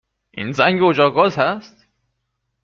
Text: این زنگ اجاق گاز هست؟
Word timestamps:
این 0.31 0.51
زنگ 0.51 0.83
اجاق 0.83 1.15
گاز 1.15 1.37
هست؟ 1.37 1.87